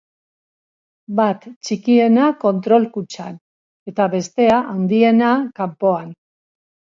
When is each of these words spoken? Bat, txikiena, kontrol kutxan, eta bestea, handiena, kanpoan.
Bat, 1.17 1.43
txikiena, 1.67 2.29
kontrol 2.43 2.87
kutxan, 2.95 3.37
eta 3.93 4.09
bestea, 4.15 4.57
handiena, 4.73 5.31
kanpoan. 5.61 6.11